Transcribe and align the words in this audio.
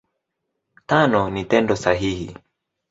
Tano 0.85 1.29
ni 1.29 1.43
Tendo 1.51 1.75
sahihi. 1.75 2.27